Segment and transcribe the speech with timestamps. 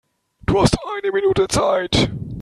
[0.43, 2.11] Du hast eine Minute Zeit.